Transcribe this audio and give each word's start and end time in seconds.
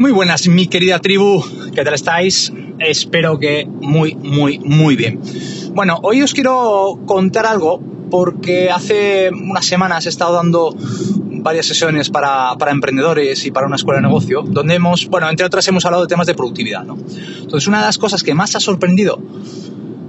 Muy 0.00 0.12
buenas, 0.12 0.48
mi 0.48 0.66
querida 0.66 0.98
tribu, 0.98 1.44
¿qué 1.74 1.84
tal 1.84 1.92
estáis? 1.92 2.50
Espero 2.78 3.38
que 3.38 3.66
muy, 3.66 4.14
muy, 4.14 4.58
muy 4.58 4.96
bien. 4.96 5.20
Bueno, 5.74 5.98
hoy 6.02 6.22
os 6.22 6.32
quiero 6.32 7.00
contar 7.04 7.44
algo 7.44 7.82
porque 8.10 8.70
hace 8.70 9.28
unas 9.28 9.66
semanas 9.66 10.06
he 10.06 10.08
estado 10.08 10.36
dando 10.36 10.74
varias 11.42 11.66
sesiones 11.66 12.08
para, 12.08 12.56
para, 12.58 12.72
emprendedores 12.72 13.44
y 13.44 13.50
para 13.50 13.66
una 13.66 13.76
escuela 13.76 14.00
de 14.00 14.06
negocio, 14.06 14.40
donde 14.40 14.76
hemos, 14.76 15.06
bueno, 15.08 15.28
entre 15.28 15.44
otras 15.44 15.68
hemos 15.68 15.84
hablado 15.84 16.04
de 16.04 16.08
temas 16.08 16.26
de 16.26 16.34
productividad, 16.34 16.82
¿no? 16.82 16.96
Entonces, 16.96 17.68
una 17.68 17.80
de 17.80 17.84
las 17.84 17.98
cosas 17.98 18.22
que 18.22 18.32
más 18.32 18.56
ha 18.56 18.60
sorprendido, 18.60 19.20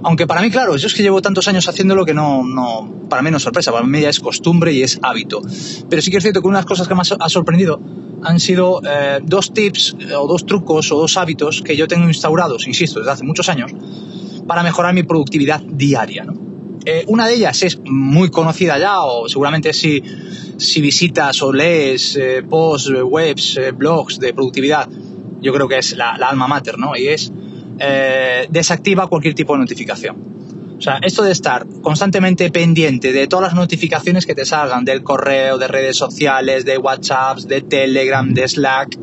aunque 0.04 0.26
para 0.26 0.40
mí, 0.40 0.50
claro, 0.50 0.74
yo 0.74 0.86
es 0.86 0.94
que 0.94 1.02
llevo 1.02 1.20
tantos 1.20 1.48
años 1.48 1.68
haciéndolo 1.68 2.06
que 2.06 2.14
no, 2.14 2.42
no, 2.42 2.90
para 3.10 3.20
mí 3.20 3.30
no 3.30 3.36
es 3.36 3.42
sorpresa, 3.42 3.70
para 3.70 3.84
mí 3.84 4.00
ya 4.00 4.08
es 4.08 4.20
costumbre 4.20 4.72
y 4.72 4.82
es 4.82 4.98
hábito. 5.02 5.42
Pero 5.90 6.00
sí 6.00 6.10
que 6.10 6.16
es 6.16 6.22
cierto 6.22 6.40
que 6.40 6.48
una 6.48 6.60
de 6.60 6.62
las 6.62 6.66
cosas 6.66 6.88
que 6.88 6.94
más 6.94 7.12
ha 7.12 7.28
sorprendido 7.28 7.78
han 8.22 8.40
sido 8.40 8.80
eh, 8.84 9.20
dos 9.22 9.52
tips 9.52 9.96
eh, 9.98 10.14
o 10.14 10.26
dos 10.26 10.46
trucos 10.46 10.90
o 10.92 10.98
dos 10.98 11.16
hábitos 11.16 11.62
que 11.62 11.76
yo 11.76 11.86
tengo 11.88 12.06
instaurados, 12.08 12.66
insisto, 12.66 13.00
desde 13.00 13.12
hace 13.12 13.24
muchos 13.24 13.48
años, 13.48 13.72
para 14.46 14.62
mejorar 14.62 14.94
mi 14.94 15.02
productividad 15.02 15.60
diaria. 15.60 16.26
Eh, 16.84 17.04
una 17.06 17.26
de 17.26 17.34
ellas 17.34 17.62
es 17.62 17.78
muy 17.84 18.30
conocida 18.30 18.78
ya, 18.78 19.02
o 19.02 19.28
seguramente 19.28 19.72
si, 19.72 20.02
si 20.56 20.80
visitas 20.80 21.40
o 21.42 21.52
lees 21.52 22.18
posts, 22.48 22.92
webs, 23.04 23.60
blogs 23.76 24.18
de 24.18 24.32
productividad, 24.32 24.88
yo 25.40 25.52
creo 25.52 25.68
que 25.68 25.78
es 25.78 25.96
la, 25.96 26.18
la 26.18 26.28
alma 26.28 26.48
mater, 26.48 26.78
¿no? 26.78 26.96
Y 26.96 27.08
es 27.08 27.32
desactiva 28.50 29.08
cualquier 29.08 29.34
tipo 29.34 29.54
de 29.54 29.60
notificación. 29.60 30.41
O 30.82 30.84
sea, 30.84 30.98
esto 31.00 31.22
de 31.22 31.30
estar 31.30 31.64
constantemente 31.80 32.50
pendiente 32.50 33.12
de 33.12 33.28
todas 33.28 33.44
las 33.44 33.54
notificaciones 33.54 34.26
que 34.26 34.34
te 34.34 34.44
salgan 34.44 34.84
del 34.84 35.04
correo, 35.04 35.56
de 35.56 35.68
redes 35.68 35.96
sociales, 35.96 36.64
de 36.64 36.76
WhatsApp, 36.76 37.38
de 37.38 37.60
Telegram, 37.60 38.34
de 38.34 38.48
Slack, 38.48 38.98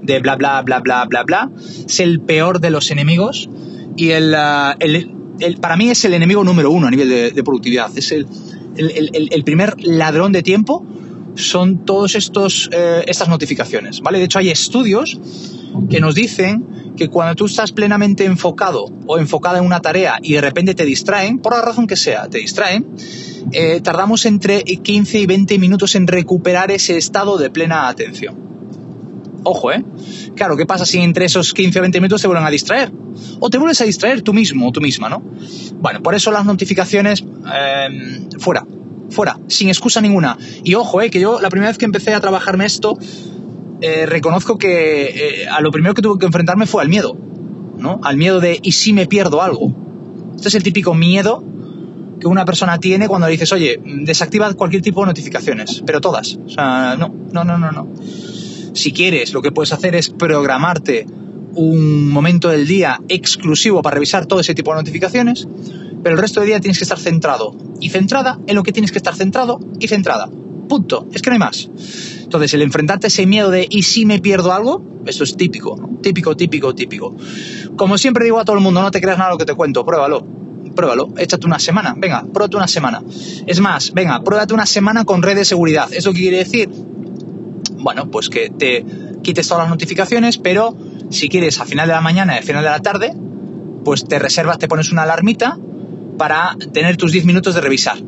de 0.00 0.20
bla 0.20 0.36
bla 0.36 0.62
bla 0.62 0.80
bla 0.80 1.04
bla 1.04 1.24
bla, 1.24 1.50
es 1.86 2.00
el 2.00 2.22
peor 2.22 2.60
de 2.60 2.70
los 2.70 2.90
enemigos 2.90 3.50
y 3.94 4.12
el, 4.12 4.32
uh, 4.32 4.74
el, 4.80 5.58
para 5.60 5.76
mí 5.76 5.90
es 5.90 6.02
el 6.06 6.14
enemigo 6.14 6.42
número 6.44 6.70
uno 6.70 6.86
a 6.86 6.90
nivel 6.90 7.34
de, 7.34 7.44
productividad. 7.44 7.90
Es 7.98 8.10
el, 8.10 8.26
el, 8.78 9.44
primer 9.44 9.74
ladrón 9.84 10.32
de 10.32 10.42
tiempo 10.42 10.86
son 11.34 11.84
todas 11.84 12.14
eh, 12.72 13.04
estas 13.06 13.28
notificaciones, 13.28 14.00
¿vale? 14.00 14.16
De 14.16 14.24
hecho 14.24 14.38
hay 14.38 14.48
estudios 14.48 15.20
que 15.90 16.00
nos 16.00 16.14
dicen 16.14 16.64
que 16.98 17.08
cuando 17.08 17.34
tú 17.34 17.46
estás 17.46 17.72
plenamente 17.72 18.24
enfocado 18.24 18.86
o 19.06 19.18
enfocada 19.18 19.58
en 19.58 19.64
una 19.64 19.80
tarea 19.80 20.18
y 20.20 20.34
de 20.34 20.40
repente 20.40 20.74
te 20.74 20.84
distraen, 20.84 21.38
por 21.38 21.54
la 21.54 21.62
razón 21.62 21.86
que 21.86 21.96
sea, 21.96 22.28
te 22.28 22.38
distraen, 22.38 22.86
eh, 23.52 23.80
tardamos 23.80 24.26
entre 24.26 24.62
15 24.62 25.20
y 25.20 25.26
20 25.26 25.58
minutos 25.58 25.94
en 25.94 26.06
recuperar 26.06 26.70
ese 26.70 26.98
estado 26.98 27.38
de 27.38 27.50
plena 27.50 27.88
atención. 27.88 28.36
Ojo, 29.44 29.72
¿eh? 29.72 29.84
Claro, 30.34 30.56
¿qué 30.56 30.66
pasa 30.66 30.84
si 30.84 30.98
entre 30.98 31.24
esos 31.24 31.54
15 31.54 31.78
o 31.78 31.82
20 31.82 32.00
minutos 32.00 32.20
te 32.20 32.26
vuelven 32.26 32.44
a 32.44 32.50
distraer? 32.50 32.92
O 33.40 33.48
te 33.48 33.56
vuelves 33.56 33.80
a 33.80 33.84
distraer 33.84 34.22
tú 34.22 34.34
mismo 34.34 34.68
o 34.68 34.72
tú 34.72 34.80
misma, 34.80 35.08
¿no? 35.08 35.22
Bueno, 35.74 36.02
por 36.02 36.16
eso 36.16 36.32
las 36.32 36.44
notificaciones 36.44 37.22
em, 37.22 38.28
fuera, 38.38 38.66
fuera, 39.10 39.38
sin 39.46 39.68
excusa 39.68 40.00
ninguna. 40.00 40.36
Y 40.64 40.74
ojo, 40.74 41.00
¿eh? 41.00 41.10
Que 41.10 41.20
yo 41.20 41.40
la 41.40 41.48
primera 41.48 41.70
vez 41.70 41.78
que 41.78 41.84
empecé 41.84 42.12
a 42.12 42.20
trabajarme 42.20 42.66
esto, 42.66 42.98
eh, 43.80 44.06
reconozco 44.06 44.58
que 44.58 45.42
eh, 45.42 45.48
a 45.48 45.60
lo 45.60 45.70
primero 45.70 45.94
que 45.94 46.02
tuve 46.02 46.18
que 46.18 46.26
enfrentarme 46.26 46.66
fue 46.66 46.82
al 46.82 46.88
miedo, 46.88 47.16
¿no? 47.76 48.00
Al 48.02 48.16
miedo 48.16 48.40
de 48.40 48.58
¿y 48.62 48.72
si 48.72 48.92
me 48.92 49.06
pierdo 49.06 49.42
algo? 49.42 49.74
Este 50.36 50.48
es 50.48 50.54
el 50.54 50.62
típico 50.62 50.94
miedo 50.94 51.42
que 52.20 52.26
una 52.26 52.44
persona 52.44 52.78
tiene 52.78 53.08
cuando 53.08 53.26
le 53.26 53.32
dices, 53.32 53.52
oye, 53.52 53.80
desactiva 53.84 54.52
cualquier 54.54 54.82
tipo 54.82 55.00
de 55.02 55.06
notificaciones, 55.06 55.82
pero 55.86 56.00
todas. 56.00 56.38
O 56.44 56.48
sea, 56.48 56.96
no, 56.98 57.14
no, 57.32 57.44
no, 57.44 57.58
no, 57.58 57.70
no. 57.70 57.88
Si 58.74 58.92
quieres, 58.92 59.32
lo 59.32 59.42
que 59.42 59.52
puedes 59.52 59.72
hacer 59.72 59.94
es 59.94 60.10
programarte 60.10 61.06
un 61.54 62.08
momento 62.08 62.48
del 62.48 62.66
día 62.66 63.00
exclusivo 63.08 63.82
para 63.82 63.94
revisar 63.94 64.26
todo 64.26 64.40
ese 64.40 64.54
tipo 64.54 64.72
de 64.72 64.78
notificaciones, 64.78 65.46
pero 66.02 66.16
el 66.16 66.20
resto 66.20 66.40
del 66.40 66.48
día 66.48 66.60
tienes 66.60 66.78
que 66.78 66.84
estar 66.84 66.98
centrado 66.98 67.56
y 67.80 67.90
centrada 67.90 68.38
en 68.46 68.54
lo 68.54 68.62
que 68.62 68.72
tienes 68.72 68.92
que 68.92 68.98
estar 68.98 69.14
centrado 69.14 69.58
y 69.80 69.88
centrada. 69.88 70.28
Punto. 70.68 71.06
Es 71.12 71.22
que 71.22 71.30
no 71.30 71.34
hay 71.34 71.40
más. 71.40 71.70
Entonces, 72.22 72.52
el 72.54 72.62
enfrentarte 72.62 73.06
a 73.06 73.08
ese 73.08 73.26
miedo 73.26 73.50
de 73.50 73.66
¿y 73.68 73.82
si 73.82 74.04
me 74.04 74.20
pierdo 74.20 74.52
algo? 74.52 74.84
Eso 75.06 75.24
es 75.24 75.36
típico, 75.36 75.78
típico, 76.02 76.36
típico, 76.36 76.74
típico. 76.74 77.16
Como 77.76 77.96
siempre 77.96 78.24
digo 78.24 78.38
a 78.38 78.44
todo 78.44 78.56
el 78.56 78.62
mundo, 78.62 78.82
no 78.82 78.90
te 78.90 79.00
creas 79.00 79.18
nada 79.18 79.30
lo 79.30 79.38
que 79.38 79.46
te 79.46 79.54
cuento, 79.54 79.84
pruébalo. 79.84 80.26
Pruébalo, 80.76 81.08
échate 81.16 81.46
una 81.46 81.58
semana, 81.58 81.94
venga, 81.96 82.24
pruébate 82.32 82.56
una 82.56 82.68
semana. 82.68 83.02
Es 83.46 83.60
más, 83.60 83.92
venga, 83.92 84.22
pruébate 84.22 84.54
una 84.54 84.66
semana 84.66 85.04
con 85.04 85.22
red 85.22 85.36
de 85.36 85.44
seguridad. 85.44 85.88
¿Eso 85.92 86.12
qué 86.12 86.20
quiere 86.20 86.38
decir? 86.38 86.68
Bueno, 86.68 88.10
pues 88.10 88.28
que 88.28 88.50
te 88.50 88.84
quites 89.22 89.48
todas 89.48 89.64
las 89.64 89.70
notificaciones, 89.70 90.38
pero 90.38 90.76
si 91.10 91.28
quieres 91.28 91.58
a 91.60 91.64
final 91.64 91.88
de 91.88 91.94
la 91.94 92.00
mañana 92.00 92.36
y 92.36 92.38
a 92.38 92.42
final 92.42 92.62
de 92.62 92.70
la 92.70 92.80
tarde, 92.80 93.14
pues 93.84 94.04
te 94.04 94.18
reservas, 94.18 94.58
te 94.58 94.68
pones 94.68 94.92
una 94.92 95.04
alarmita 95.04 95.58
para 96.18 96.56
tener 96.72 96.96
tus 96.96 97.12
10 97.12 97.24
minutos 97.24 97.54
de 97.54 97.60
revisar. 97.60 97.98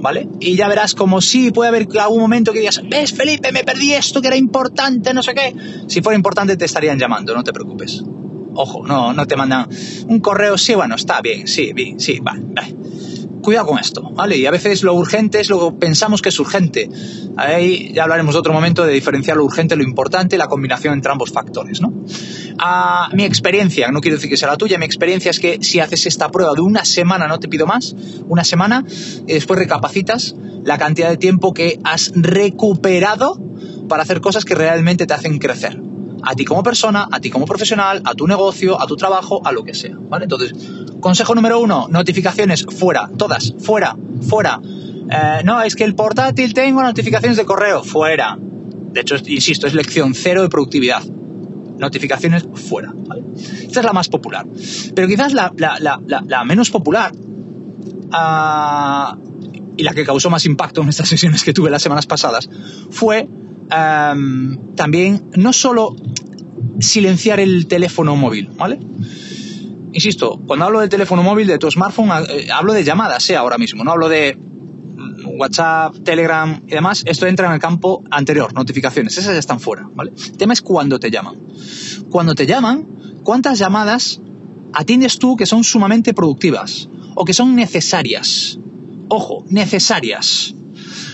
¿Vale? 0.00 0.28
Y 0.40 0.56
ya 0.56 0.68
verás 0.68 0.94
como 0.94 1.20
sí, 1.20 1.50
puede 1.50 1.68
haber 1.68 1.88
algún 2.00 2.20
momento 2.20 2.52
que 2.52 2.60
digas, 2.60 2.80
ves 2.88 3.12
Felipe, 3.12 3.52
me 3.52 3.64
perdí 3.64 3.92
esto 3.92 4.20
que 4.20 4.28
era 4.28 4.36
importante, 4.36 5.14
no 5.14 5.22
sé 5.22 5.34
qué. 5.34 5.54
Si 5.86 6.02
fuera 6.02 6.16
importante 6.16 6.56
te 6.56 6.64
estarían 6.64 6.98
llamando, 6.98 7.34
no 7.34 7.44
te 7.44 7.52
preocupes. 7.52 8.02
Ojo, 8.54 8.84
no, 8.86 9.12
no 9.12 9.26
te 9.26 9.36
mandan 9.36 9.68
un 10.08 10.20
correo, 10.20 10.58
sí, 10.58 10.74
bueno, 10.74 10.96
está 10.96 11.20
bien, 11.20 11.46
sí, 11.46 11.72
bien, 11.72 12.00
sí, 12.00 12.18
vale, 12.20 12.42
vale 12.44 12.74
cuidado 13.42 13.66
con 13.66 13.78
esto, 13.78 14.02
¿vale? 14.02 14.36
Y 14.36 14.46
a 14.46 14.50
veces 14.50 14.82
lo 14.82 14.94
urgente 14.94 15.40
es 15.40 15.50
lo 15.50 15.70
que 15.70 15.76
pensamos 15.78 16.22
que 16.22 16.28
es 16.28 16.38
urgente. 16.38 16.88
Ahí 17.36 17.92
ya 17.94 18.04
hablaremos 18.04 18.34
otro 18.34 18.52
momento 18.52 18.84
de 18.84 18.92
diferenciar 18.92 19.36
lo 19.36 19.44
urgente, 19.44 19.76
lo 19.76 19.82
importante, 19.82 20.36
la 20.38 20.48
combinación 20.48 20.94
entre 20.94 21.12
ambos 21.12 21.30
factores, 21.30 21.80
¿no? 21.80 21.92
A 22.58 23.08
mi 23.12 23.24
experiencia, 23.24 23.90
no 23.90 24.00
quiero 24.00 24.16
decir 24.16 24.30
que 24.30 24.36
sea 24.36 24.48
la 24.48 24.56
tuya, 24.56 24.78
mi 24.78 24.84
experiencia 24.84 25.30
es 25.30 25.40
que 25.40 25.58
si 25.62 25.80
haces 25.80 26.06
esta 26.06 26.28
prueba 26.30 26.52
de 26.54 26.60
una 26.60 26.84
semana, 26.84 27.26
no 27.26 27.38
te 27.38 27.48
pido 27.48 27.66
más, 27.66 27.94
una 28.28 28.44
semana, 28.44 28.84
y 29.26 29.32
después 29.32 29.58
recapacitas 29.58 30.34
la 30.64 30.76
cantidad 30.78 31.08
de 31.08 31.16
tiempo 31.16 31.54
que 31.54 31.78
has 31.84 32.12
recuperado 32.14 33.40
para 33.88 34.02
hacer 34.02 34.20
cosas 34.20 34.44
que 34.44 34.54
realmente 34.54 35.06
te 35.06 35.14
hacen 35.14 35.38
crecer 35.38 35.80
a 36.22 36.34
ti 36.34 36.44
como 36.44 36.62
persona, 36.62 37.08
a 37.10 37.20
ti 37.20 37.30
como 37.30 37.46
profesional, 37.46 38.02
a 38.04 38.14
tu 38.14 38.26
negocio, 38.26 38.80
a 38.80 38.86
tu 38.86 38.96
trabajo, 38.96 39.40
a 39.44 39.52
lo 39.52 39.64
que 39.64 39.74
sea, 39.74 39.96
¿vale? 39.98 40.24
Entonces, 40.24 40.52
consejo 41.00 41.34
número 41.34 41.60
uno, 41.60 41.88
notificaciones 41.88 42.64
fuera, 42.64 43.10
todas, 43.16 43.54
fuera, 43.58 43.96
fuera. 44.28 44.60
Eh, 44.62 45.42
no, 45.44 45.60
es 45.62 45.74
que 45.74 45.84
el 45.84 45.94
portátil 45.94 46.54
tengo 46.54 46.82
notificaciones 46.82 47.36
de 47.36 47.44
correo, 47.44 47.82
fuera. 47.82 48.36
De 48.38 49.00
hecho, 49.00 49.16
insisto, 49.26 49.66
es 49.66 49.74
lección 49.74 50.14
cero 50.14 50.42
de 50.42 50.48
productividad. 50.48 51.02
Notificaciones 51.04 52.46
fuera. 52.54 52.92
Esta 53.62 53.80
es 53.80 53.86
la 53.86 53.92
más 53.92 54.08
popular. 54.08 54.46
Pero 54.94 55.08
quizás 55.08 55.32
la, 55.32 56.44
menos 56.44 56.70
popular 56.70 57.12
ah, 58.12 59.16
y 59.76 59.82
la 59.82 59.94
que 59.94 60.04
causó 60.04 60.28
más 60.30 60.44
impacto 60.44 60.82
en 60.82 60.88
estas 60.88 61.08
sesiones 61.14 61.42
que 61.42 61.52
tuve 61.52 61.70
las 61.70 61.82
semanas 61.82 62.06
pasadas 62.06 62.48
fue 62.90 63.28
también 64.74 65.22
no 65.36 65.52
solo 65.52 65.94
silenciar 66.80 67.40
el 67.40 67.66
teléfono 67.66 68.16
móvil, 68.16 68.48
¿vale? 68.56 68.78
Insisto, 69.92 70.40
cuando 70.46 70.66
hablo 70.66 70.80
de 70.80 70.88
teléfono 70.88 71.22
móvil, 71.22 71.46
de 71.46 71.58
tu 71.58 71.70
smartphone, 71.70 72.10
eh, 72.28 72.48
hablo 72.52 72.72
de 72.72 72.84
llamadas, 72.84 73.28
¿eh? 73.30 73.36
ahora 73.36 73.58
mismo, 73.58 73.84
no 73.84 73.90
hablo 73.90 74.08
de 74.08 74.38
WhatsApp, 75.24 75.96
Telegram 76.04 76.62
y 76.66 76.70
demás, 76.70 77.02
esto 77.06 77.26
entra 77.26 77.46
en 77.48 77.54
el 77.54 77.58
campo 77.58 78.04
anterior, 78.10 78.52
notificaciones, 78.52 79.16
esas 79.18 79.32
ya 79.32 79.38
están 79.38 79.60
fuera, 79.60 79.88
¿vale? 79.94 80.12
El 80.14 80.36
tema 80.36 80.52
es 80.52 80.60
cuando 80.60 80.98
te 80.98 81.10
llaman. 81.10 81.36
Cuando 82.10 82.34
te 82.34 82.46
llaman, 82.46 82.86
¿cuántas 83.24 83.58
llamadas 83.58 84.20
atiendes 84.72 85.18
tú 85.18 85.36
que 85.36 85.46
son 85.46 85.64
sumamente 85.64 86.14
productivas 86.14 86.88
o 87.14 87.24
que 87.24 87.32
son 87.32 87.56
necesarias? 87.56 88.58
Ojo, 89.08 89.44
necesarias 89.48 90.54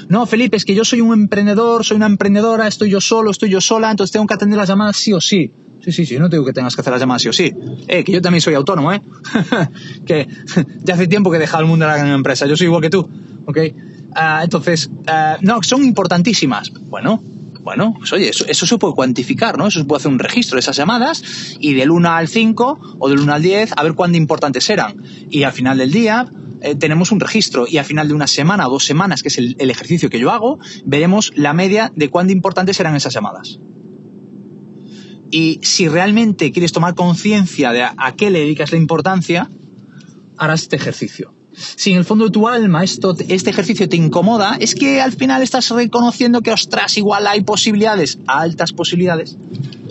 no, 0.09 0.25
Felipe, 0.27 0.57
es 0.57 0.65
que 0.65 0.75
yo 0.75 0.85
soy 0.85 1.01
un 1.01 1.13
emprendedor, 1.13 1.85
soy 1.85 1.97
una 1.97 2.07
emprendedora, 2.07 2.69
estoy 2.69 2.91
yo 2.91 3.01
solo, 3.01 3.31
estoy 3.31 3.51
yo 3.51 3.61
sola, 3.61 3.91
entonces 3.91 4.13
tengo 4.13 4.27
que 4.27 4.35
atender 4.35 4.57
las 4.57 4.69
llamadas 4.69 4.97
sí 4.97 5.13
o 5.13 5.21
sí. 5.21 5.53
Sí, 5.87 5.93
sí, 5.93 6.05
sí, 6.05 6.19
no 6.19 6.29
te 6.29 6.35
digo 6.35 6.45
que 6.45 6.53
tengas 6.53 6.75
que 6.75 6.81
hacer 6.81 6.93
las 6.93 7.01
llamadas 7.01 7.23
sí 7.23 7.29
o 7.29 7.33
sí. 7.33 7.55
Eh, 7.87 8.03
que 8.03 8.11
yo 8.11 8.21
también 8.21 8.41
soy 8.41 8.55
autónomo, 8.55 8.93
¿eh? 8.93 9.01
que 10.05 10.27
ya 10.83 10.95
hace 10.95 11.07
tiempo 11.07 11.31
que 11.31 11.37
he 11.37 11.41
dejado 11.41 11.63
el 11.63 11.69
mundo 11.69 11.85
de 11.85 11.93
la 11.93 11.97
gran 11.97 12.11
empresa, 12.11 12.45
yo 12.47 12.57
soy 12.57 12.67
igual 12.67 12.83
que 12.83 12.91
tú, 12.91 13.09
¿ok? 13.47 13.59
Ah, 14.13 14.41
entonces, 14.43 14.91
ah, 15.07 15.39
no, 15.43 15.63
son 15.63 15.85
importantísimas. 15.85 16.73
Bueno, 16.73 17.23
bueno, 17.61 17.95
pues 17.97 18.13
oye, 18.13 18.31
eso, 18.31 18.45
eso, 18.49 18.67
se 18.67 18.79
puede 18.79 18.95
cuantificar, 18.95 19.57
¿no? 19.57 19.69
Eso 19.69 19.79
se 19.79 19.85
puede 19.85 20.01
hacer 20.01 20.11
un 20.11 20.19
registro 20.19 20.57
de 20.57 20.61
esas 20.61 20.77
llamadas 20.77 21.23
y 21.61 21.75
del 21.75 21.93
1 21.93 22.11
al 22.11 22.27
5 22.27 22.97
o 22.99 23.09
del 23.09 23.21
1 23.21 23.33
al 23.33 23.43
10 23.43 23.75
a 23.77 23.83
ver 23.85 23.95
cuán 23.95 24.13
importantes 24.17 24.69
eran. 24.69 24.97
Y 25.31 25.45
al 25.45 25.53
final 25.53 25.79
del 25.79 25.93
día, 25.93 26.29
eh, 26.63 26.75
tenemos 26.75 27.13
un 27.13 27.21
registro 27.21 27.67
y 27.69 27.79
al 27.79 27.85
final 27.85 28.09
de 28.09 28.15
una 28.15 28.27
semana 28.27 28.67
o 28.67 28.71
dos 28.73 28.85
semanas, 28.85 29.23
que 29.23 29.29
es 29.29 29.39
el, 29.39 29.71
ejercicio 29.71 30.11
que 30.11 30.19
yo 30.19 30.33
hago, 30.33 30.59
veremos 30.85 31.33
la 31.37 31.53
media 31.53 31.93
de 31.95 32.09
cuán 32.09 32.29
importantes 32.29 32.77
serán 32.77 32.97
esas 32.97 33.15
llamadas. 33.15 33.61
Y 35.37 35.61
si 35.61 35.87
realmente 35.87 36.51
quieres 36.51 36.73
tomar 36.73 36.95
conciencia 36.95 37.71
de 37.71 37.83
a, 37.83 38.15
qué 38.17 38.31
le 38.31 38.39
dedicas 38.39 38.73
la 38.73 38.79
importancia, 38.79 39.51
harás 40.39 40.63
este 40.63 40.77
ejercicio. 40.77 41.35
si 41.53 41.93
en 41.93 41.99
el 41.99 42.07
fondo 42.07 42.25
de 42.25 42.31
tu 42.31 42.49
alma 42.49 42.83
este 42.83 43.51
ejercicio 43.51 43.87
te 43.87 43.97
incomoda, 43.97 44.57
es 44.59 44.75
que 44.75 45.03
al 45.03 45.13
final 45.13 45.43
estás 45.43 45.69
reconociendo 45.69 46.41
que, 46.41 46.53
ostras, 46.53 46.97
igual 46.97 47.27
hay 47.27 47.43
posibilidades, 47.43 48.19
altas 48.27 48.73
posibilidades, 48.73 49.37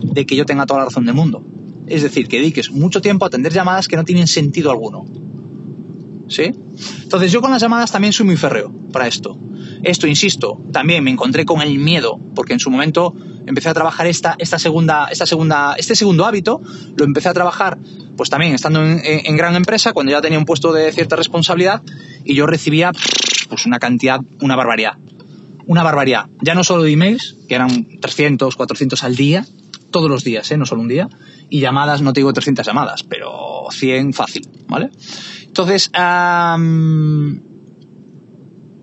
de 0.01 0.25
que 0.25 0.36
yo 0.36 0.45
tenga 0.45 0.65
toda 0.65 0.80
la 0.80 0.86
razón 0.86 1.06
del 1.06 1.13
mundo. 1.13 1.44
Es 1.86 2.01
decir, 2.01 2.27
que 2.27 2.38
dediques 2.38 2.71
mucho 2.71 3.00
tiempo 3.00 3.25
a 3.25 3.27
atender 3.27 3.53
llamadas 3.53 3.88
que 3.88 3.97
no 3.97 4.03
tienen 4.03 4.25
sentido 4.25 4.71
alguno. 4.71 5.06
¿Sí? 6.27 6.53
Entonces 7.03 7.31
yo 7.31 7.39
con 7.42 7.51
las 7.51 7.62
llamadas 7.62 7.92
también 7.92 8.13
soy 8.13 8.25
muy 8.25 8.38
férreo 8.38 8.71
para 8.92 9.06
esto. 9.07 9.38
Esto, 9.83 10.07
insisto, 10.07 10.59
también 10.71 11.03
me 11.03 11.12
encontré 11.12 11.45
con 11.45 11.62
el 11.62 11.77
miedo, 11.77 12.19
porque 12.33 12.53
en 12.53 12.59
su 12.59 12.71
momento 12.71 13.13
empecé 13.45 13.69
a 13.69 13.74
trabajar 13.74 14.07
esta, 14.07 14.36
esta 14.39 14.59
segunda, 14.59 15.07
esta 15.12 15.25
segunda, 15.25 15.75
este 15.77 15.95
segundo 15.95 16.25
hábito, 16.25 16.62
lo 16.97 17.06
empecé 17.06 17.30
a 17.30 17.33
trabajar 17.33 17.77
pues 18.15 18.30
también 18.30 18.53
estando 18.53 18.81
en, 18.83 19.38
gran 19.38 19.56
empresa, 19.56 19.94
cuando 19.94 20.12
ya 20.12 20.21
tenía 20.21 20.39
un 20.39 20.45
puesto 20.45 20.71
de 20.71 20.92
cierta 20.92 21.15
responsabilidad, 21.15 21.81
y 22.24 22.33
yo 22.33 22.47
recibía 22.47 22.92
pues 23.50 23.65
una 23.65 23.80
cantidad, 23.80 24.21
una 24.42 24.56
barbaridad. 24.56 24.94
Una 25.68 25.83
barbaridad. 25.83 26.27
Ya 26.42 26.53
no 26.53 26.63
solo 26.63 26.83
de 26.83 26.92
emails, 26.92 27.36
que 27.47 27.56
eran 27.56 28.00
300, 28.00 28.56
400 28.56 29.03
al 29.03 29.15
día, 29.15 29.45
todos 29.92 30.09
los 30.09 30.24
días, 30.24 30.50
¿eh? 30.51 30.57
no 30.57 30.65
solo 30.65 30.81
un 30.81 30.88
día, 30.88 31.09
y 31.50 31.59
llamadas, 31.59 32.01
no 32.01 32.13
te 32.13 32.21
digo 32.21 32.33
300 32.33 32.65
llamadas, 32.65 33.03
pero 33.03 33.68
100 33.69 34.13
fácil, 34.13 34.47
¿vale? 34.68 34.92
Entonces, 35.45 35.89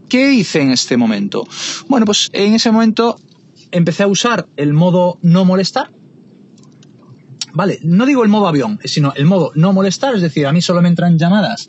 ¿qué 0.08 0.32
hice 0.32 0.60
en 0.60 0.70
este 0.70 0.96
momento? 0.96 1.46
Bueno, 1.88 2.06
pues 2.06 2.30
en 2.32 2.54
ese 2.54 2.70
momento 2.70 3.18
empecé 3.72 4.04
a 4.04 4.06
usar 4.06 4.46
el 4.56 4.72
modo 4.72 5.19
no 5.22 5.44
molestar. 5.44 5.90
Vale, 7.54 7.80
no 7.82 8.06
digo 8.06 8.22
el 8.22 8.30
modo 8.30 8.48
avión, 8.48 8.78
sino 8.84 9.12
el 9.14 9.26
modo 9.26 9.52
no 9.54 9.72
molestar, 9.72 10.14
es 10.14 10.22
decir, 10.22 10.46
a 10.46 10.52
mí 10.52 10.62
solo 10.62 10.80
me 10.80 10.88
entran 10.88 11.19
llamadas 11.19 11.69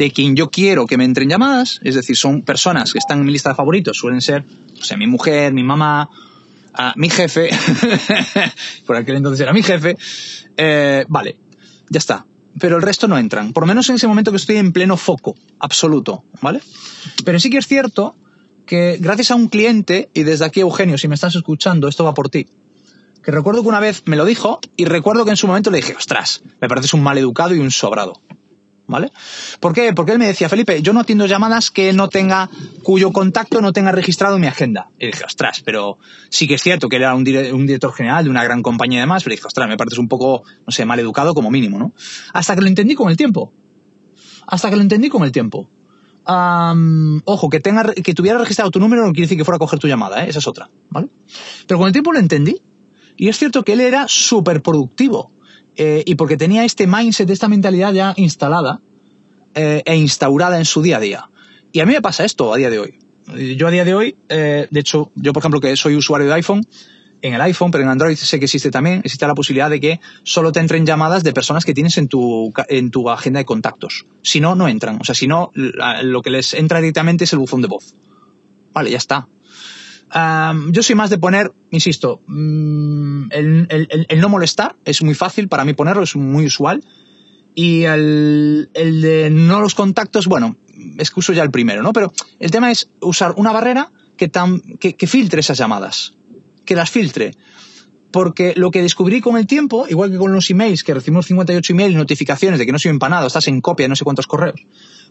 de 0.00 0.10
quien 0.12 0.34
yo 0.34 0.48
quiero 0.48 0.86
que 0.86 0.96
me 0.96 1.04
entren 1.04 1.28
llamadas, 1.28 1.78
es 1.82 1.94
decir, 1.94 2.16
son 2.16 2.40
personas 2.40 2.92
que 2.92 2.98
están 2.98 3.18
en 3.18 3.26
mi 3.26 3.32
lista 3.32 3.50
de 3.50 3.54
favoritos, 3.54 3.98
suelen 3.98 4.22
ser, 4.22 4.46
o 4.80 4.82
sea, 4.82 4.96
mi 4.96 5.06
mujer, 5.06 5.52
mi 5.52 5.62
mamá, 5.62 6.08
mi 6.96 7.10
jefe, 7.10 7.50
por 8.86 8.96
aquel 8.96 9.16
entonces 9.16 9.40
era 9.40 9.52
mi 9.52 9.62
jefe, 9.62 9.98
eh, 10.56 11.04
vale, 11.08 11.40
ya 11.90 11.98
está. 11.98 12.26
Pero 12.58 12.76
el 12.76 12.82
resto 12.82 13.08
no 13.08 13.18
entran, 13.18 13.52
por 13.52 13.62
lo 13.62 13.66
menos 13.66 13.90
en 13.90 13.96
ese 13.96 14.08
momento 14.08 14.30
que 14.30 14.38
estoy 14.38 14.56
en 14.56 14.72
pleno 14.72 14.96
foco, 14.96 15.34
absoluto, 15.58 16.24
¿vale? 16.40 16.62
Pero 17.24 17.38
sí 17.38 17.50
que 17.50 17.58
es 17.58 17.66
cierto 17.66 18.16
que 18.70 18.98
gracias 19.00 19.32
a 19.32 19.34
un 19.34 19.48
cliente, 19.48 20.10
y 20.14 20.22
desde 20.22 20.44
aquí 20.44 20.60
Eugenio, 20.60 20.96
si 20.96 21.08
me 21.08 21.16
estás 21.16 21.34
escuchando, 21.34 21.88
esto 21.88 22.04
va 22.04 22.14
por 22.14 22.28
ti, 22.28 22.46
que 23.20 23.32
recuerdo 23.32 23.62
que 23.62 23.68
una 23.68 23.80
vez 23.80 24.04
me 24.06 24.14
lo 24.14 24.24
dijo 24.24 24.60
y 24.76 24.84
recuerdo 24.84 25.24
que 25.24 25.32
en 25.32 25.36
su 25.36 25.48
momento 25.48 25.72
le 25.72 25.78
dije, 25.78 25.96
ostras, 25.96 26.44
me 26.60 26.68
pareces 26.68 26.94
un 26.94 27.02
mal 27.02 27.18
educado 27.18 27.52
y 27.52 27.58
un 27.58 27.72
sobrado. 27.72 28.22
¿Vale? 28.86 29.10
¿Por 29.58 29.72
qué? 29.72 29.92
Porque 29.92 30.12
él 30.12 30.20
me 30.20 30.26
decía, 30.28 30.48
Felipe, 30.48 30.82
yo 30.82 30.92
no 30.92 31.00
atiendo 31.00 31.26
llamadas 31.26 31.72
que 31.72 31.92
no 31.92 32.08
tenga, 32.08 32.48
cuyo 32.84 33.12
contacto 33.12 33.60
no 33.60 33.72
tenga 33.72 33.90
registrado 33.90 34.36
en 34.36 34.42
mi 34.42 34.46
agenda. 34.46 34.90
Y 35.00 35.06
dije, 35.06 35.24
ostras, 35.24 35.62
pero 35.64 35.98
sí 36.28 36.46
que 36.46 36.54
es 36.54 36.62
cierto 36.62 36.88
que 36.88 36.96
él 36.96 37.02
era 37.02 37.14
un, 37.14 37.24
director 37.24 37.92
general 37.92 38.22
de 38.22 38.30
una 38.30 38.44
gran 38.44 38.62
compañía 38.62 38.98
y 38.98 39.02
demás, 39.02 39.24
pero 39.24 39.34
dije, 39.34 39.48
ostras, 39.48 39.68
me 39.68 39.76
pareces 39.76 39.98
un 39.98 40.06
poco, 40.06 40.44
no 40.64 40.70
sé, 40.70 40.84
mal 40.84 40.98
educado 41.00 41.34
como 41.34 41.50
mínimo, 41.50 41.78
¿no? 41.78 41.92
Hasta 42.32 42.54
que 42.54 42.62
lo 42.62 42.68
entendí 42.68 42.94
con 42.94 43.10
el 43.10 43.16
tiempo. 43.16 43.52
Hasta 44.46 44.70
que 44.70 44.76
lo 44.76 44.82
entendí 44.82 45.08
con 45.08 45.24
el 45.24 45.32
tiempo 45.32 45.70
ojo, 47.24 47.48
que, 47.48 47.60
tenga, 47.60 47.92
que 47.92 48.14
tuviera 48.14 48.38
registrado 48.38 48.70
tu 48.70 48.78
número 48.78 49.04
no 49.04 49.12
quiere 49.12 49.26
decir 49.26 49.38
que 49.38 49.44
fuera 49.44 49.56
a 49.56 49.58
coger 49.58 49.78
tu 49.78 49.88
llamada, 49.88 50.24
¿eh? 50.24 50.30
esa 50.30 50.38
es 50.38 50.46
otra, 50.46 50.70
¿vale? 50.88 51.08
Pero 51.66 51.78
con 51.78 51.86
el 51.86 51.92
tiempo 51.92 52.12
lo 52.12 52.18
entendí. 52.18 52.62
Y 53.16 53.28
es 53.28 53.38
cierto 53.38 53.62
que 53.62 53.74
él 53.74 53.80
era 53.80 54.06
súper 54.08 54.62
productivo. 54.62 55.32
Eh, 55.76 56.02
y 56.06 56.14
porque 56.14 56.36
tenía 56.36 56.64
este 56.64 56.86
mindset, 56.86 57.28
esta 57.30 57.48
mentalidad 57.48 57.92
ya 57.92 58.14
instalada 58.16 58.80
eh, 59.54 59.82
e 59.84 59.96
instaurada 59.96 60.58
en 60.58 60.64
su 60.64 60.82
día 60.82 60.96
a 60.96 61.00
día. 61.00 61.30
Y 61.72 61.80
a 61.80 61.86
mí 61.86 61.92
me 61.92 62.00
pasa 62.00 62.24
esto 62.24 62.52
a 62.52 62.56
día 62.56 62.70
de 62.70 62.78
hoy. 62.78 62.98
Yo 63.56 63.68
a 63.68 63.70
día 63.70 63.84
de 63.84 63.94
hoy, 63.94 64.16
de 64.28 64.68
hecho, 64.72 65.12
yo 65.14 65.32
por 65.32 65.42
ejemplo 65.42 65.60
que 65.60 65.76
soy 65.76 65.94
usuario 65.94 66.26
de 66.26 66.34
iPhone, 66.34 66.66
en 67.22 67.34
el 67.34 67.40
iPhone, 67.40 67.70
pero 67.70 67.84
en 67.84 67.90
Android 67.90 68.16
sé 68.16 68.38
que 68.38 68.46
existe 68.46 68.70
también, 68.70 69.00
existe 69.04 69.26
la 69.26 69.34
posibilidad 69.34 69.70
de 69.70 69.80
que 69.80 70.00
solo 70.22 70.52
te 70.52 70.60
entren 70.60 70.86
llamadas 70.86 71.22
de 71.22 71.32
personas 71.32 71.64
que 71.64 71.74
tienes 71.74 71.98
en 71.98 72.08
tu, 72.08 72.52
en 72.68 72.90
tu 72.90 73.08
agenda 73.10 73.38
de 73.38 73.44
contactos. 73.44 74.06
Si 74.22 74.40
no, 74.40 74.54
no 74.54 74.68
entran. 74.68 74.98
O 75.00 75.04
sea, 75.04 75.14
si 75.14 75.26
no, 75.26 75.50
lo 75.54 76.22
que 76.22 76.30
les 76.30 76.54
entra 76.54 76.80
directamente 76.80 77.24
es 77.24 77.32
el 77.32 77.38
buzón 77.38 77.62
de 77.62 77.68
voz. 77.68 77.94
Vale, 78.72 78.90
ya 78.90 78.98
está. 78.98 79.28
yo 80.70 80.82
soy 80.82 80.94
más 80.94 81.10
de 81.10 81.18
poner, 81.18 81.52
insisto, 81.70 82.22
mm, 82.26 83.32
el, 83.32 84.20
no 84.20 84.28
molestar, 84.28 84.76
es 84.84 85.02
muy 85.02 85.14
fácil 85.14 85.48
para 85.48 85.64
mí 85.64 85.74
ponerlo, 85.74 86.02
es 86.02 86.16
muy 86.16 86.46
usual. 86.46 86.84
Y 87.54 87.82
el, 87.82 88.70
de 88.72 89.28
no 89.30 89.60
los 89.60 89.74
contactos, 89.74 90.26
bueno, 90.26 90.56
es 90.98 91.10
que 91.10 91.20
uso 91.20 91.32
ya 91.32 91.42
el 91.42 91.50
primero, 91.50 91.82
¿no? 91.82 91.92
Pero 91.92 92.12
el 92.38 92.50
tema 92.50 92.70
es 92.70 92.90
usar 93.00 93.34
una 93.36 93.52
barrera 93.52 93.92
que, 94.16 94.28
tan, 94.28 94.60
que 94.60 95.06
filtre 95.06 95.40
esas 95.40 95.58
llamadas 95.58 96.14
que 96.70 96.76
las 96.76 96.88
filtre. 96.88 97.32
Porque 98.12 98.54
lo 98.54 98.70
que 98.70 98.80
descubrí 98.80 99.20
con 99.20 99.36
el 99.36 99.48
tiempo, 99.48 99.86
igual 99.88 100.12
que 100.12 100.18
con 100.18 100.32
los 100.32 100.48
emails, 100.50 100.84
que 100.84 100.94
recibimos 100.94 101.26
58 101.26 101.72
emails 101.72 101.96
notificaciones 101.96 102.60
de 102.60 102.66
que 102.66 102.70
no 102.70 102.78
sirven 102.78 103.00
para 103.00 103.16
nada, 103.16 103.26
estás 103.26 103.48
en 103.48 103.60
copia 103.60 103.86
de 103.86 103.88
no 103.88 103.96
sé 103.96 104.04
cuántos 104.04 104.28
correos, 104.28 104.60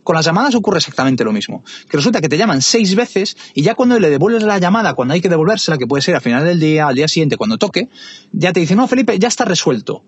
con 0.02 0.16
las 0.16 0.24
llamadas 0.24 0.56
ocurre 0.56 0.78
exactamente 0.78 1.26
lo 1.26 1.34
mismo. 1.34 1.66
Que 1.90 1.98
resulta 1.98 2.22
que 2.22 2.30
te 2.30 2.38
llaman 2.38 2.62
seis 2.62 2.96
veces 2.96 3.36
y 3.54 3.62
ya 3.62 3.76
cuando 3.76 4.00
le 4.00 4.10
devuelves 4.10 4.44
la 4.44 4.58
llamada, 4.58 4.94
cuando 4.94 5.16
hay 5.16 5.20
que 5.20 5.28
devolvérsela, 5.28 5.78
que 5.78 5.86
puede 5.86 6.02
ser 6.02 6.16
al 6.16 6.22
final 6.22 6.46
del 6.46 6.62
día, 6.62 6.88
al 6.88 6.96
día 6.96 7.10
siguiente, 7.10 7.36
cuando 7.36 7.58
toque, 7.58 7.90
ya 8.32 8.54
te 8.54 8.62
dicen, 8.62 8.78
no, 8.78 8.88
Felipe, 8.88 9.20
ya 9.20 9.28
está 9.28 9.44
resuelto. 9.44 10.06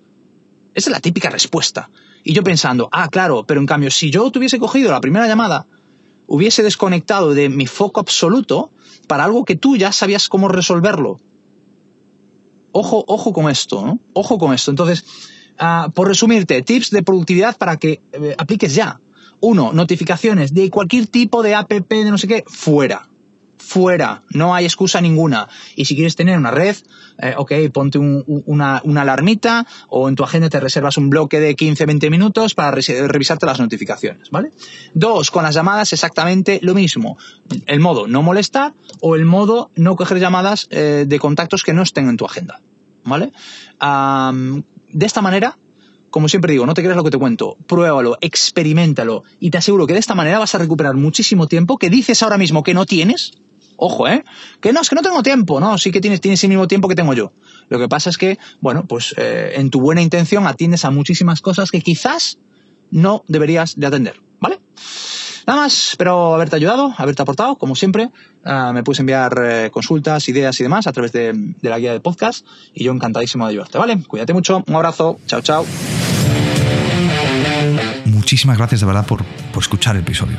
Esa 0.74 0.89
es 0.89 0.94
la 0.94 1.01
típica 1.01 1.30
respuesta. 1.30 1.89
Y 2.24 2.31
yo 2.31 2.44
pensando, 2.44 2.88
ah, 2.94 3.09
claro, 3.09 3.44
pero 3.45 3.59
en 3.59 3.68
cambio, 3.68 3.92
si 3.92 4.09
yo 4.09 4.31
tuviese 4.31 4.57
cogido 4.57 4.89
la 4.89 5.01
primera 5.01 5.27
llamada, 5.27 5.68
hubiese 6.27 6.63
desconectado 6.63 7.33
de 7.33 7.50
mi 7.50 7.68
foco 7.68 8.00
absoluto 8.00 8.71
para 9.06 9.25
algo 9.25 9.44
que 9.44 9.57
tú 9.57 9.75
ya 9.75 9.92
sabías 9.92 10.30
cómo 10.30 10.47
resolverlo 10.47 11.18
ojo, 12.71 13.03
ojo 13.07 13.33
con 13.33 13.50
esto, 13.50 13.85
¿no? 13.85 14.00
Ojo 14.13 14.38
con 14.38 14.53
esto. 14.53 14.71
Entonces, 14.71 15.06
ah, 15.57 15.89
por 15.94 16.07
resumirte, 16.07 16.62
tips 16.62 16.91
de 16.91 17.03
productividad 17.03 17.57
para 17.57 17.77
que 17.77 18.01
eh, 18.12 18.35
apliques 18.38 18.75
ya. 18.75 19.00
Uno, 19.39 19.73
notificaciones 19.73 20.53
de 20.53 20.69
cualquier 20.69 21.07
tipo 21.07 21.41
de 21.41 21.56
app 21.56 21.71
de 21.71 22.06
no 22.06 22.18
sé 22.18 22.27
qué, 22.27 22.44
fuera. 22.47 23.10
Fuera, 23.61 24.23
no 24.31 24.55
hay 24.55 24.65
excusa 24.65 24.99
ninguna. 24.99 25.47
Y 25.75 25.85
si 25.85 25.95
quieres 25.95 26.15
tener 26.15 26.37
una 26.37 26.51
red, 26.51 26.75
eh, 27.19 27.35
ok, 27.37 27.53
ponte 27.71 27.99
una, 27.99 28.81
una, 28.83 29.01
alarmita 29.03 29.67
o 29.87 30.09
en 30.09 30.15
tu 30.15 30.23
agenda 30.23 30.49
te 30.49 30.59
reservas 30.59 30.97
un 30.97 31.09
bloque 31.09 31.39
de 31.39 31.55
15-20 31.55 32.09
minutos 32.09 32.55
para 32.55 32.71
revisarte 32.71 33.45
las 33.45 33.59
notificaciones, 33.59 34.29
¿vale? 34.31 34.51
Dos, 34.93 35.29
con 35.29 35.43
las 35.43 35.53
llamadas 35.53 35.93
exactamente 35.93 36.59
lo 36.63 36.73
mismo. 36.73 37.17
El 37.67 37.79
modo 37.79 38.07
no 38.07 38.23
molestar 38.23 38.73
o 38.99 39.15
el 39.15 39.25
modo 39.25 39.71
no 39.75 39.95
coger 39.95 40.19
llamadas 40.19 40.67
eh, 40.71 41.05
de 41.07 41.19
contactos 41.19 41.63
que 41.63 41.73
no 41.73 41.83
estén 41.83 42.09
en 42.09 42.17
tu 42.17 42.25
agenda, 42.25 42.61
¿vale? 43.03 43.31
de 44.93 45.05
esta 45.05 45.21
manera 45.21 45.57
como 46.09 46.27
siempre 46.27 46.51
digo, 46.51 46.65
no 46.65 46.73
te 46.73 46.81
creas 46.81 46.97
lo 46.97 47.06
que 47.06 47.09
te 47.09 47.18
cuento, 47.18 47.57
pruébalo, 47.68 48.18
experimentalo 48.19 49.23
y 49.39 49.49
te 49.49 49.57
aseguro 49.57 49.87
que 49.87 49.94
de 49.94 49.99
esta 49.99 50.13
manera 50.13 50.39
vas 50.39 50.53
a 50.53 50.57
recuperar 50.57 50.95
muchísimo 50.95 51.47
tiempo 51.47 51.77
que 51.77 51.89
dices 51.89 52.21
ahora 52.21 52.37
mismo 52.37 52.63
que 52.63 52.73
no 52.73 52.85
tienes 52.85 53.31
Ojo, 53.83 54.07
¿eh? 54.07 54.23
Que 54.61 54.71
no, 54.73 54.81
es 54.81 54.90
que 54.90 54.95
no 54.95 55.02
tengo 55.02 55.23
tiempo, 55.23 55.59
no, 55.59 55.76
sí 55.80 55.92
que 55.92 56.02
tienes, 56.02 56.21
tienes 56.21 56.44
el 56.44 56.52
mismo 56.52 56.68
tiempo 56.68 56.88
que 56.88 56.94
tengo 56.94 57.16
yo. 57.16 57.33
Lo 57.68 57.80
que 57.80 57.90
pasa 57.90 58.11
es 58.11 58.18
que, 58.19 58.38
bueno, 58.59 58.85
pues 58.85 59.16
eh, 59.18 59.54
en 59.56 59.71
tu 59.71 59.81
buena 59.81 60.04
intención 60.04 60.45
atiendes 60.45 60.85
a 60.85 60.92
muchísimas 60.92 61.42
cosas 61.42 61.71
que 61.71 61.81
quizás 61.81 62.38
no 62.92 63.23
deberías 63.28 63.80
de 63.80 63.88
atender, 63.88 64.21
¿vale? 64.40 64.59
Nada 65.47 65.61
más, 65.61 65.94
espero 65.94 66.35
haberte 66.35 66.57
ayudado, 66.57 66.94
haberte 66.95 67.23
aportado, 67.23 67.57
como 67.57 67.76
siempre. 67.76 68.11
Ah, 68.45 68.71
me 68.71 68.83
puedes 68.83 69.00
enviar 69.00 69.33
eh, 69.44 69.71
consultas, 69.71 70.30
ideas 70.30 70.59
y 70.59 70.64
demás 70.64 70.85
a 70.85 70.92
través 70.92 71.11
de, 71.11 71.33
de, 71.33 71.69
la 71.69 71.80
guía 71.80 71.92
de 71.92 72.02
podcast 72.02 72.45
y 72.76 72.83
yo 72.83 72.92
encantadísimo 72.92 73.47
de 73.47 73.54
ayudarte, 73.54 73.80
¿vale? 73.80 74.04
Cuídate 74.07 74.35
mucho, 74.35 74.64
un 74.68 74.76
abrazo, 74.76 75.19
chao, 75.26 75.42
chao. 75.42 75.66
Muchísimas 78.06 78.59
gracias 78.59 78.81
de 78.81 78.85
verdad 78.85 79.07
por, 79.07 79.23
por 79.26 79.64
escuchar 79.64 79.95
el 79.95 80.04
episodio. 80.04 80.38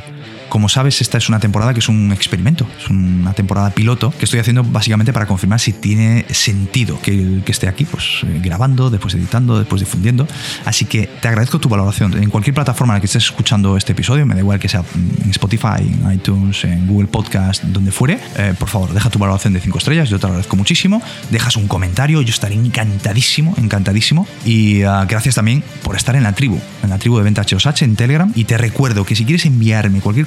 Como 0.53 0.69
sabes, 0.69 1.01
esta 1.01 1.17
es 1.17 1.31
una 1.31 1.41
temporada 1.41 1.73
que 1.73 1.81
es 1.81 1.89
un 1.89 2.13
experimento, 2.13 2.67
es 2.79 2.91
una 2.91 3.33
temporada 3.33 3.71
piloto 3.71 4.11
que 4.11 4.27
estoy 4.27 4.39
haciendo 4.39 4.63
básicamente 4.63 5.11
para 5.11 5.25
confirmar 5.25 5.59
si 5.59 5.73
tiene 5.73 6.27
sentido 6.29 7.01
que, 7.01 7.41
esté 7.47 7.69
aquí, 7.69 7.87
pues 7.87 8.21
eh, 8.27 8.39
grabando, 8.45 8.91
después 8.91 9.15
editando, 9.15 9.59
después 9.59 9.81
difundiendo. 9.81 10.29
Así 10.67 10.85
que 10.85 11.07
te 11.07 11.29
agradezco 11.29 11.59
tu 11.59 11.71
valoración. 11.71 12.23
En 12.23 12.29
cualquier 12.29 12.53
plataforma 12.53 12.93
en 12.93 12.97
la 12.97 13.01
que 13.01 13.07
estés 13.07 13.25
escuchando 13.25 13.79
este 13.79 13.93
episodio, 13.93 14.27
me 14.27 14.35
da 14.35 14.41
igual 14.41 14.61
que 14.61 14.69
sea 14.69 14.85
en 14.95 15.31
Spotify, 15.31 15.81
en 15.81 16.13
iTunes, 16.13 16.65
en 16.65 16.87
Google 16.87 17.09
Podcast, 17.09 17.65
donde 17.65 17.91
fuere, 17.91 18.21
eh, 18.37 18.53
por 18.59 18.69
favor, 18.69 18.93
deja 18.93 19.09
tu 19.09 19.19
valoración 19.19 19.55
de 19.55 19.61
5 19.61 19.79
estrellas, 19.79 20.11
yo 20.11 20.19
te 20.19 20.27
agradezco 20.27 20.55
muchísimo. 20.57 21.01
Dejas 21.31 21.57
un 21.57 21.67
comentario, 21.67 22.21
yo 22.21 22.31
estaré 22.31 22.57
encantadísimo, 22.57 23.55
encantadísimo. 23.57 24.29
Y 24.45 24.83
ah, 24.83 25.07
gracias 25.09 25.35
también 25.35 25.65
por 25.83 25.97
estar 25.97 26.15
en 26.15 26.25
la 26.25 26.35
tribu, 26.35 26.61
en 26.83 26.91
la 26.91 26.99
tribu 26.99 27.17
de 27.17 27.25
Venta 27.25 27.41
HOSH 27.41 27.85
en 27.85 27.97
Telegram. 27.97 28.31
Y 28.35 28.45
te 28.45 28.59
recuerdo 28.59 29.07
que 29.07 29.17
si 29.17 29.25
quieres 29.25 29.47
enviarme 29.47 30.03
cualquier 30.03 30.27